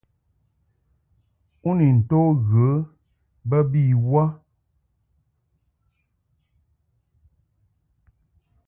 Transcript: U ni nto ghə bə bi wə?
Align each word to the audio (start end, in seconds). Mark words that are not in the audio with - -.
U 1.67 1.71
ni 1.77 1.87
nto 1.99 2.21
ghə 2.49 2.69
bə 3.49 3.57
bi 3.71 3.83
wə? 4.09 4.23